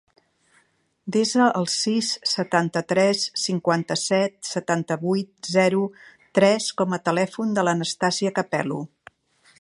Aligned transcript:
Desa 1.15 1.49
el 1.59 1.67
sis, 1.73 2.09
setanta-tres, 2.31 3.21
cinquanta-set, 3.43 4.35
setanta-vuit, 4.55 5.31
zero, 5.59 5.85
tres 6.41 6.71
com 6.83 6.99
a 6.99 7.03
telèfon 7.11 7.57
de 7.59 7.69
l'Anastàsia 7.69 8.37
Capelo. 8.41 8.85